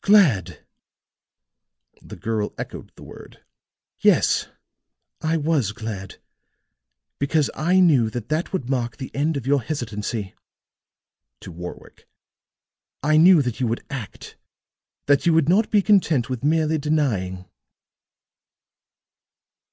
"Glad!" 0.00 0.64
the 2.00 2.14
girl 2.14 2.54
echoed 2.56 2.92
the 2.94 3.02
word. 3.02 3.42
"Yes, 3.98 4.46
I 5.20 5.36
was 5.36 5.72
glad. 5.72 6.20
Because 7.18 7.50
I 7.52 7.80
knew 7.80 8.08
that 8.10 8.28
that 8.28 8.52
would 8.52 8.70
mark 8.70 8.96
the 8.98 9.12
end 9.12 9.36
of 9.36 9.44
your 9.44 9.60
hesitancy," 9.60 10.36
to 11.40 11.50
Warwick. 11.50 12.06
"I 13.02 13.16
knew 13.16 13.42
that 13.42 13.58
you 13.58 13.66
would 13.66 13.84
act 13.90 14.36
that 15.06 15.26
you 15.26 15.32
would 15.32 15.48
not 15.48 15.68
be 15.72 15.82
content 15.82 16.28
with 16.30 16.44
merely 16.44 16.78
denying." 16.78 17.44